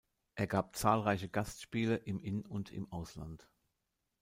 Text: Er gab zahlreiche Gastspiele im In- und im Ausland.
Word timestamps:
Er 0.33 0.47
gab 0.47 0.75
zahlreiche 0.75 1.29
Gastspiele 1.29 1.95
im 1.95 2.23
In- 2.23 2.43
und 2.47 2.71
im 2.71 2.91
Ausland. 2.91 3.47